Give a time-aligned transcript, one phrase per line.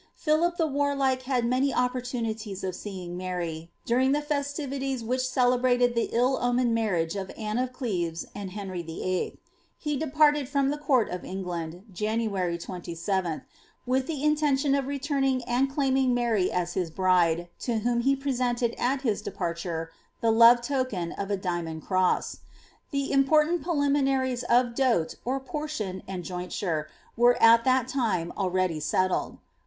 [0.15, 6.09] Philip the Warlike had many opportunities of seeing Mary, during the fBstivities which celebrated the
[6.11, 9.37] ill omened marriage of Anne of Cleves and Henry VIH.
[9.77, 13.43] He departed from the court of England, January 27,
[13.85, 18.73] with the intention of returning and claiming Mary as his bride, to whom he presented
[18.79, 22.37] at his departure the love token of a diamond cross.
[22.89, 29.37] The important preliminaries of dote (or portion) and jointure were at that time already settled.